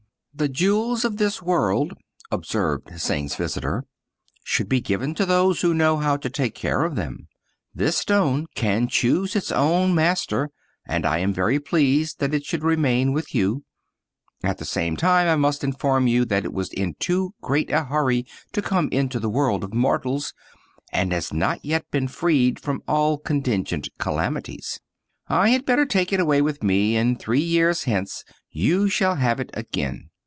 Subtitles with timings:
[0.33, 1.91] "The jewels of this world,"
[2.31, 3.83] observed Hsing's visitor,"
[4.43, 7.27] should be given to those who know how to take care of them.
[7.75, 10.49] This stone can choose its own master,
[10.87, 13.65] and I am very pleased that it should remain with you;
[14.41, 17.83] at the same time I must inform you that it was in too great a
[17.83, 20.33] hurry to come into the world of mortals,
[20.93, 24.79] and has not yet been freed from all contingent calamities.
[25.27, 29.39] I had better take it away with me, and three years hence you shall have
[29.39, 30.07] it again.